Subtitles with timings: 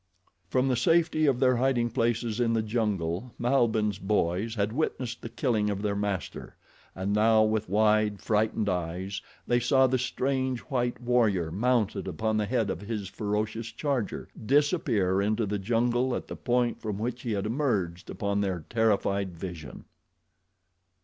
[0.49, 5.29] From the safety of their hiding places in the jungle Malbihn's boys had witnessed the
[5.29, 6.55] killing of their master,
[6.95, 12.47] and now, with wide, frightened eyes, they saw the strange white warrior, mounted upon the
[12.47, 17.33] head of his ferocious charger, disappear into the jungle at the point from which he
[17.33, 19.85] had emerged upon their terrified vision.